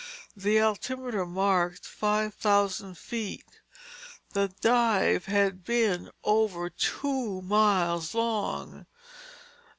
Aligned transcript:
The 0.35 0.57
altimeter 0.57 1.27
marked 1.27 1.85
five 1.85 2.33
thousand 2.33 2.97
feet. 2.97 3.61
The 4.33 4.51
dive 4.59 5.25
had 5.25 5.63
been 5.63 6.09
over 6.23 6.71
two 6.71 7.43
miles 7.43 8.15
long. 8.15 8.87